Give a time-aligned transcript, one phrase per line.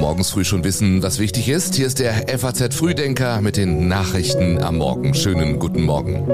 [0.00, 1.74] Morgens früh schon wissen, was wichtig ist.
[1.74, 5.14] Hier ist der FAZ Frühdenker mit den Nachrichten am Morgen.
[5.14, 6.26] Schönen guten Morgen.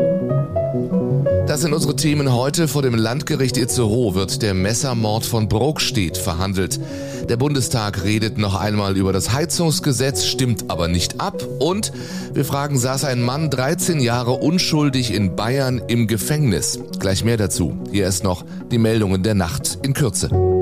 [1.47, 2.67] Das sind unsere Themen heute.
[2.67, 6.81] Vor dem Landgericht Itzehoe wird der Messermord von Brokstedt verhandelt.
[7.29, 11.47] Der Bundestag redet noch einmal über das Heizungsgesetz, stimmt aber nicht ab.
[11.61, 11.93] Und
[12.33, 16.81] wir fragen, saß ein Mann 13 Jahre unschuldig in Bayern im Gefängnis?
[16.99, 17.77] Gleich mehr dazu.
[17.93, 20.54] Hier ist noch die Meldungen der Nacht in Kürze.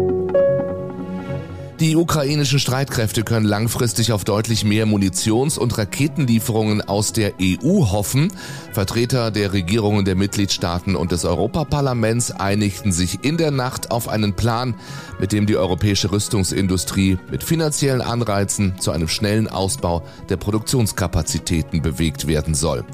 [1.83, 8.33] Die ukrainischen Streitkräfte können langfristig auf deutlich mehr Munitions- und Raketenlieferungen aus der EU hoffen.
[8.71, 14.35] Vertreter der Regierungen der Mitgliedstaaten und des Europaparlaments einigten sich in der Nacht auf einen
[14.35, 14.77] Plan,
[15.19, 22.29] mit dem die europäische Rüstungsindustrie mit finanziellen Anreizen zu einem schnellen Ausbau der Produktionskapazitäten bewegt
[22.29, 22.85] werden soll.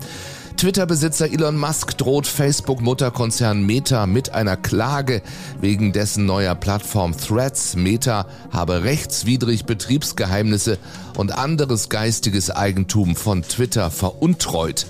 [0.58, 5.22] Twitter-Besitzer Elon Musk droht Facebook-Mutterkonzern Meta mit einer Klage
[5.60, 7.76] wegen dessen neuer Plattform Threads.
[7.76, 10.78] Meta habe rechtswidrig Betriebsgeheimnisse
[11.16, 14.87] und anderes geistiges Eigentum von Twitter veruntreut.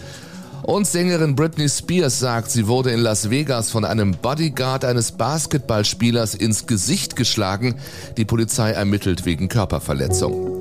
[0.62, 6.34] Und Sängerin Britney Spears sagt, sie wurde in Las Vegas von einem Bodyguard eines Basketballspielers
[6.34, 7.74] ins Gesicht geschlagen.
[8.16, 10.57] Die Polizei ermittelt wegen Körperverletzung.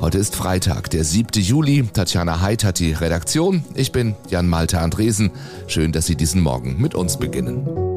[0.00, 1.42] Heute ist Freitag, der 7.
[1.42, 1.86] Juli.
[1.92, 3.62] Tatjana Heid hat die Redaktion.
[3.74, 5.30] Ich bin Jan Malte Andresen.
[5.66, 7.89] Schön, dass Sie diesen Morgen mit uns beginnen.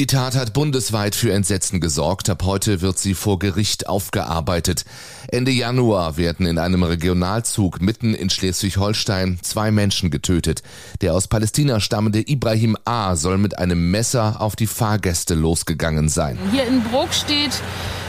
[0.00, 2.30] Die Tat hat bundesweit für Entsetzen gesorgt.
[2.30, 4.86] Ab heute wird sie vor Gericht aufgearbeitet.
[5.28, 10.62] Ende Januar werden in einem Regionalzug mitten in Schleswig-Holstein zwei Menschen getötet.
[11.02, 13.14] Der aus Palästina stammende Ibrahim A.
[13.14, 16.38] soll mit einem Messer auf die Fahrgäste losgegangen sein.
[16.50, 17.60] Hier in Bruck steht,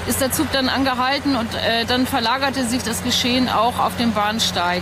[0.07, 4.13] ist der Zug dann angehalten und äh, dann verlagerte sich das Geschehen auch auf dem
[4.13, 4.81] Bahnsteig.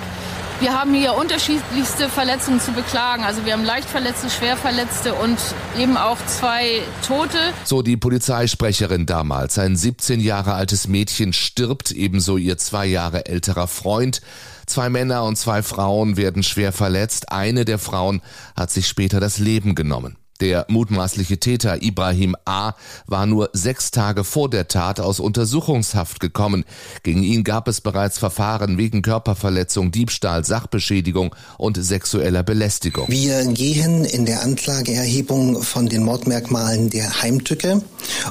[0.60, 3.24] Wir haben hier unterschiedlichste Verletzungen zu beklagen.
[3.24, 5.38] Also wir haben Leichtverletzte, Schwerverletzte und
[5.78, 7.38] eben auch zwei Tote.
[7.64, 9.58] So die Polizeisprecherin damals.
[9.58, 14.22] Ein 17 Jahre altes Mädchen stirbt, ebenso ihr zwei Jahre älterer Freund.
[14.66, 17.32] Zwei Männer und zwei Frauen werden schwer verletzt.
[17.32, 18.22] Eine der Frauen
[18.54, 20.18] hat sich später das Leben genommen.
[20.40, 22.74] Der mutmaßliche Täter Ibrahim A.
[23.08, 26.64] war nur sechs Tage vor der Tat aus Untersuchungshaft gekommen.
[27.04, 33.10] Gegen ihn gab es bereits Verfahren wegen Körperverletzung, Diebstahl, Sachbeschädigung und sexueller Belästigung.
[33.10, 37.82] Wir gehen in der Anklageerhebung von den Mordmerkmalen der Heimtücke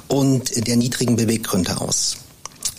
[0.06, 2.16] und der niedrigen Beweggründe aus.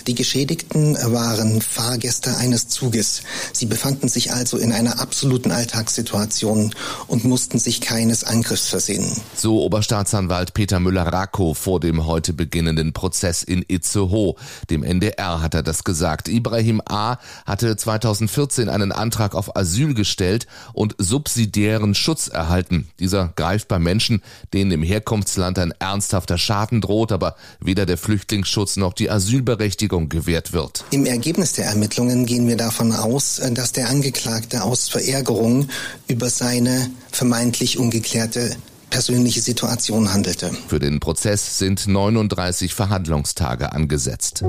[0.09, 3.21] Die Geschädigten waren Fahrgäste eines Zuges.
[3.53, 6.73] Sie befanden sich also in einer absoluten Alltagssituation
[7.05, 9.05] und mussten sich keines Angriffs versehen.
[9.35, 14.33] So Oberstaatsanwalt Peter Müller-Rakow vor dem heute beginnenden Prozess in Itzehoe.
[14.71, 16.27] Dem NDR hat er das gesagt.
[16.27, 17.17] Ibrahim A.
[17.45, 22.89] hatte 2014 einen Antrag auf Asyl gestellt und subsidiären Schutz erhalten.
[22.99, 24.23] Dieser greift bei Menschen,
[24.55, 30.09] denen im Herkunftsland ein ernsthafter Schaden droht, aber weder der Flüchtlingsschutz noch die Asylberechtigung Verteidigung
[30.09, 30.85] gewährt wird.
[30.91, 35.67] Im Ergebnis der Ermittlungen gehen wir davon aus, dass der Angeklagte aus Verärgerung
[36.07, 38.55] über seine vermeintlich ungeklärte
[38.89, 40.51] persönliche Situation handelte.
[40.67, 44.43] Für den Prozess sind 39 Verhandlungstage angesetzt.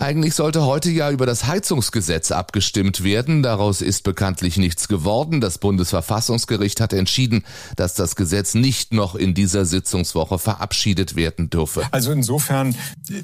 [0.00, 3.42] Eigentlich sollte heute ja über das Heizungsgesetz abgestimmt werden.
[3.42, 5.40] Daraus ist bekanntlich nichts geworden.
[5.40, 7.42] Das Bundesverfassungsgericht hat entschieden,
[7.74, 11.82] dass das Gesetz nicht noch in dieser Sitzungswoche verabschiedet werden dürfe.
[11.90, 12.76] Also insofern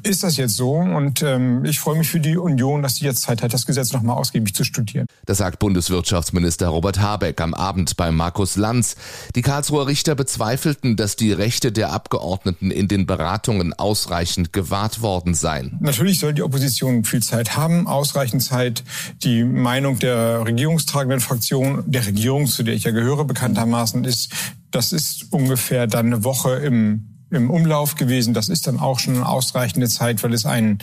[0.03, 3.23] ist das jetzt so und ähm, ich freue mich für die Union, dass sie jetzt
[3.23, 5.07] Zeit hat, das Gesetz nochmal ausgiebig zu studieren.
[5.27, 8.97] Das sagt Bundeswirtschaftsminister Robert Habeck am Abend bei Markus Lanz.
[9.37, 15.35] Die Karlsruher Richter bezweifelten, dass die Rechte der Abgeordneten in den Beratungen ausreichend gewahrt worden
[15.35, 15.79] seien.
[15.81, 18.85] Natürlich soll die Opposition Opposition viel Zeit haben, ausreichend Zeit,
[19.23, 24.33] die Meinung der regierungstragenden Fraktion, der Regierung, zu der ich ja gehöre, bekanntermaßen ist,
[24.71, 28.33] das ist ungefähr dann eine Woche im im Umlauf gewesen.
[28.33, 30.79] Das ist dann auch schon eine ausreichende Zeit, weil es ein,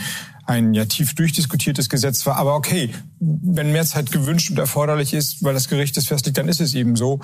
[0.45, 2.35] ein ja tief durchdiskutiertes Gesetz war.
[2.35, 6.49] Aber okay, wenn mehr Zeit gewünscht und erforderlich ist, weil das Gericht es festlegt, dann
[6.49, 7.21] ist es eben so.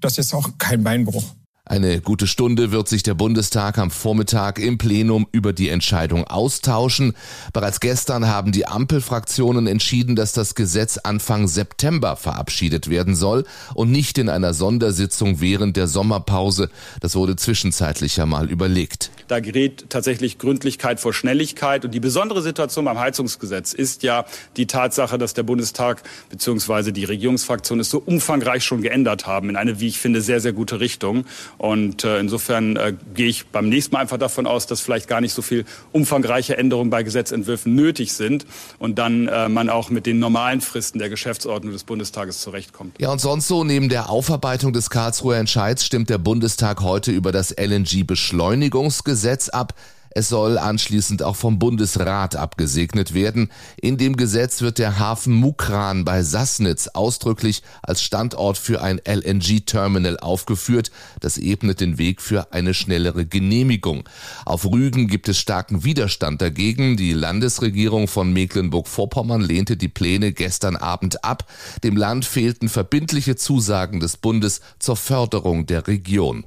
[0.00, 1.24] Das ist auch kein Beinbruch.
[1.68, 7.12] Eine gute Stunde wird sich der Bundestag am Vormittag im Plenum über die Entscheidung austauschen.
[7.52, 13.44] Bereits gestern haben die Ampelfraktionen entschieden, dass das Gesetz Anfang September verabschiedet werden soll
[13.74, 16.70] und nicht in einer Sondersitzung während der Sommerpause.
[17.00, 19.10] Das wurde zwischenzeitlich ja mal überlegt.
[19.28, 21.84] Da gerät tatsächlich Gründlichkeit vor Schnelligkeit.
[21.84, 24.24] Und die besondere Situation beim Heizungsgesetz ist ja
[24.56, 26.92] die Tatsache, dass der Bundestag bzw.
[26.92, 30.54] die Regierungsfraktionen es so umfangreich schon geändert haben in eine, wie ich finde, sehr, sehr
[30.54, 31.26] gute Richtung.
[31.58, 35.20] Und äh, insofern äh, gehe ich beim nächsten Mal einfach davon aus, dass vielleicht gar
[35.20, 38.46] nicht so viel umfangreiche Änderungen bei Gesetzentwürfen nötig sind
[38.78, 43.00] und dann äh, man auch mit den normalen Fristen der Geschäftsordnung des Bundestages zurechtkommt.
[43.00, 47.32] Ja, und sonst so, neben der Aufarbeitung des Karlsruher Entscheids stimmt der Bundestag heute über
[47.32, 49.74] das LNG-Beschleunigungsgesetz ab.
[50.10, 53.50] Es soll anschließend auch vom Bundesrat abgesegnet werden.
[53.80, 60.18] In dem Gesetz wird der Hafen Mukran bei Sassnitz ausdrücklich als Standort für ein LNG-Terminal
[60.18, 60.90] aufgeführt.
[61.20, 64.04] Das ebnet den Weg für eine schnellere Genehmigung.
[64.44, 66.96] Auf Rügen gibt es starken Widerstand dagegen.
[66.96, 71.44] Die Landesregierung von Mecklenburg-Vorpommern lehnte die Pläne gestern Abend ab.
[71.84, 76.44] Dem Land fehlten verbindliche Zusagen des Bundes zur Förderung der Region.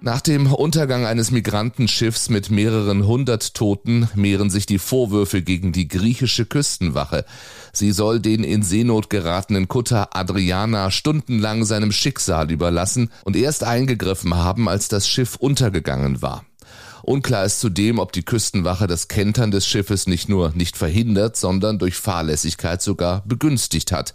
[0.00, 5.88] Nach dem Untergang eines Migrantenschiffs mit mehreren hundert Toten mehren sich die Vorwürfe gegen die
[5.88, 7.24] griechische Küstenwache.
[7.72, 14.34] Sie soll den in Seenot geratenen Kutter Adriana stundenlang seinem Schicksal überlassen und erst eingegriffen
[14.34, 16.44] haben, als das Schiff untergegangen war.
[17.02, 21.78] Unklar ist zudem, ob die Küstenwache das Kentern des Schiffes nicht nur nicht verhindert, sondern
[21.78, 24.14] durch Fahrlässigkeit sogar begünstigt hat.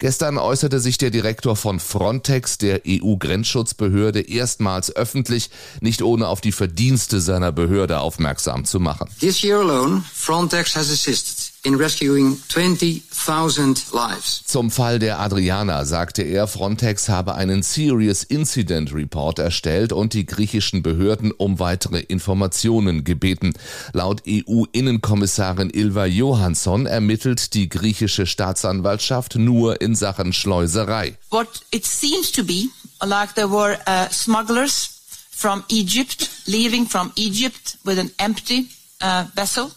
[0.00, 5.50] Gestern äußerte sich der Direktor von Frontex, der EU-Grenzschutzbehörde, erstmals öffentlich,
[5.82, 9.10] nicht ohne auf die Verdienste seiner Behörde aufmerksam zu machen.
[9.20, 14.42] This year alone, Frontex has assisted in rescuing 20,000 lives.
[14.46, 20.24] Zum Fall der Adriana sagte er, Frontex habe einen Serious Incident Report erstellt und die
[20.24, 23.52] griechischen Behörden um weitere Informationen gebeten.
[23.92, 31.16] Laut EU-Innenkommissarin Ilva Johansson ermittelt die griechische Staatsanwaltschaft nur in Sachen Schleuserei.
[31.30, 32.68] What it seems to be,
[33.04, 34.90] like there were uh, smugglers
[35.30, 38.68] from Egypt leaving from Egypt with an empty
[39.02, 39.70] uh, vessel,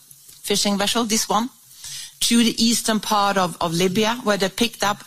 [0.44, 1.50] fishing vessel, this one
[2.27, 5.03] to the eastern part of, of Libya, where they picked up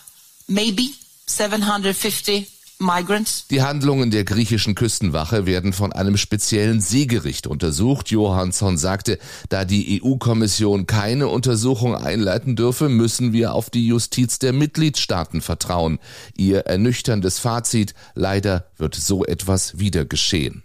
[0.47, 0.93] maybe
[1.25, 2.47] 750
[2.79, 3.45] Migrants.
[3.49, 8.11] Die Handlungen der griechischen Küstenwache werden von einem speziellen Seegericht untersucht.
[8.11, 9.17] Johansson sagte,
[9.49, 15.97] da die EU-Kommission keine Untersuchung einleiten dürfe, müssen wir auf die Justiz der Mitgliedstaaten vertrauen.
[16.35, 20.63] Ihr ernüchterndes Fazit, leider wird so etwas wieder geschehen.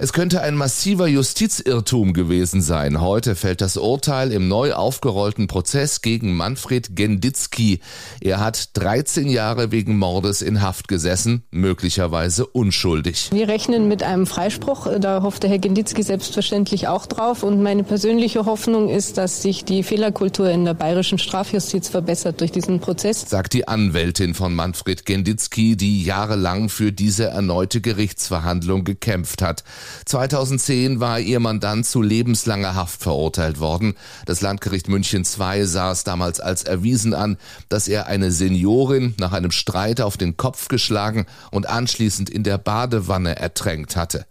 [0.00, 3.00] Es könnte ein massiver Justizirrtum gewesen sein.
[3.00, 7.80] Heute fällt das Urteil im neu aufgerollten Prozess gegen Manfred Genditzki.
[8.20, 13.30] Er hat 13 Jahre wegen Mordes in Haft gesessen, möglicherweise unschuldig.
[13.32, 14.86] Wir rechnen mit einem Freispruch.
[15.00, 17.42] Da hofft der Herr Genditzki selbstverständlich auch drauf.
[17.42, 22.52] Und meine persönliche Hoffnung ist, dass sich die Fehlerkultur in der bayerischen Strafjustiz verbessert durch
[22.52, 23.28] diesen Prozess.
[23.28, 29.64] Sagt die Anwältin von Manfred Genditzki, die jahrelang für diese erneute Gerichtsverhandlung gekämpft hat.
[30.06, 33.94] 2010 war ihr Mandant zu lebenslanger Haft verurteilt worden.
[34.26, 37.36] Das Landgericht München II sah es damals als erwiesen an,
[37.68, 42.58] dass er eine Seniorin nach einem Streit auf den Kopf geschlagen und anschließend in der
[42.58, 44.26] Badewanne ertränkt hatte.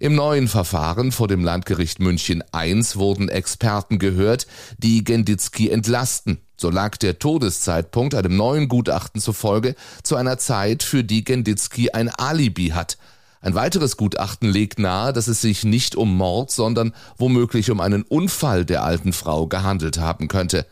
[0.00, 4.46] Im neuen Verfahren vor dem Landgericht München I wurden Experten gehört,
[4.78, 6.38] die Genditzki entlasten.
[6.56, 9.74] So lag der Todeszeitpunkt einem neuen Gutachten zufolge
[10.04, 12.96] zu einer Zeit, für die Genditzki ein Alibi hat.
[13.40, 18.02] Ein weiteres Gutachten legt nahe, dass es sich nicht um Mord, sondern womöglich um einen
[18.02, 20.66] Unfall der alten Frau gehandelt haben könnte.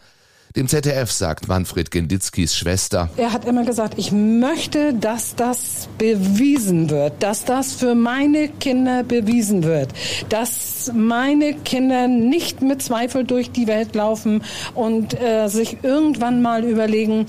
[0.57, 3.11] Dem ZDF sagt Manfred Genditzkis Schwester.
[3.19, 9.03] Er hat immer gesagt, ich möchte, dass das bewiesen wird, dass das für meine Kinder
[9.03, 9.93] bewiesen wird,
[10.31, 14.43] dass meine Kinder nicht mit Zweifel durch die Welt laufen
[14.75, 17.27] und äh, sich irgendwann mal überlegen,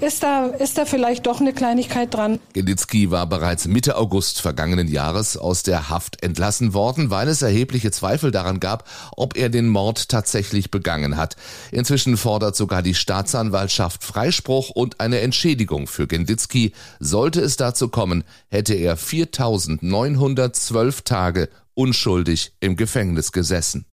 [0.00, 2.40] ist da, ist da vielleicht doch eine Kleinigkeit dran?
[2.54, 7.90] Genditzki war bereits Mitte August vergangenen Jahres aus der Haft entlassen worden, weil es erhebliche
[7.90, 11.36] Zweifel daran gab, ob er den Mord tatsächlich begangen hat.
[11.70, 16.72] Inzwischen fordert fordert sogar die Staatsanwaltschaft Freispruch und eine Entschädigung für Genditzki.
[17.00, 23.86] Sollte es dazu kommen, hätte er 4912 Tage unschuldig im Gefängnis gesessen.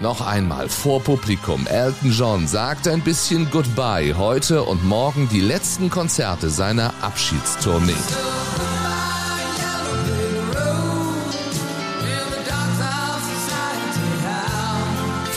[0.00, 1.66] Noch einmal vor Publikum.
[1.66, 7.94] Elton John sagt ein bisschen Goodbye heute und morgen die letzten Konzerte seiner Abschiedstournee.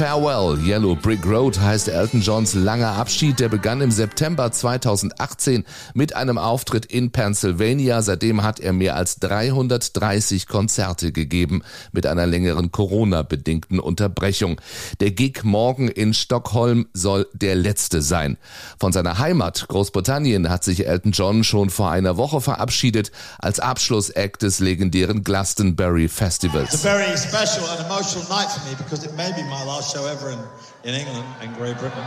[0.01, 3.39] Farewell Yellow Brick Road heißt Elton Johns langer Abschied.
[3.39, 8.01] Der begann im September 2018 mit einem Auftritt in Pennsylvania.
[8.01, 14.59] Seitdem hat er mehr als 330 Konzerte gegeben mit einer längeren Corona-bedingten Unterbrechung.
[15.01, 18.39] Der Gig morgen in Stockholm soll der letzte sein.
[18.79, 24.41] Von seiner Heimat Großbritannien hat sich Elton John schon vor einer Woche verabschiedet als Abschlussact
[24.41, 26.73] des legendären Glastonbury Festivals.
[26.73, 29.90] It's a very special and emotional night for me because it may be my last
[29.91, 30.39] show ever in,
[30.85, 32.05] in England and Great Britain.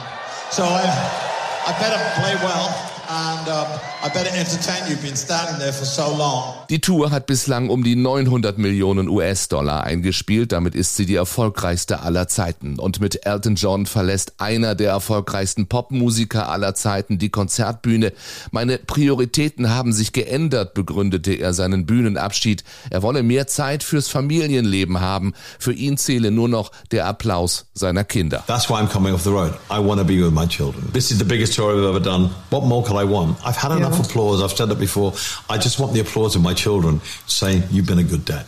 [0.50, 2.93] So uh, I, I better play well.
[3.08, 3.66] And um,
[4.02, 4.96] I better entertain you.
[4.96, 6.54] Been standing there for so long.
[6.70, 10.52] Die Tour hat bislang um die 900 Millionen US-Dollar eingespielt.
[10.52, 12.78] Damit ist sie die erfolgreichste aller Zeiten.
[12.78, 18.12] Und mit Elton John verlässt einer der erfolgreichsten Popmusiker aller Zeiten die Konzertbühne.
[18.50, 22.64] Meine Prioritäten haben sich geändert, begründete er seinen Bühnenabschied.
[22.90, 25.34] Er wolle mehr Zeit fürs Familienleben haben.
[25.58, 28.44] Für ihn zähle nur noch der Applaus seiner Kinder.
[28.46, 29.52] That's why I'm coming off the road.
[29.70, 30.90] I want to be with my children.
[30.92, 32.30] This is the biggest tour I've ever done.
[32.50, 33.38] What more could I want?
[33.44, 34.42] I've had enough applause.
[34.42, 35.12] I've said that before.
[35.48, 38.46] I just want the applause of my children saying, you've been a good dad.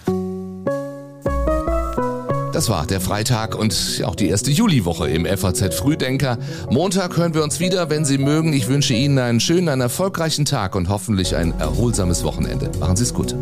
[2.53, 6.38] Das war der Freitag und auch die erste Juliwoche im FAZ Frühdenker.
[6.71, 8.55] Montag hören wir uns wieder, wenn Sie mögen.
[8.55, 12.71] Ich wünsche Ihnen einen schönen, einen erfolgreichen Tag und hoffentlich ein erholsames Wochenende.
[12.81, 13.35] Machen Sie es gut.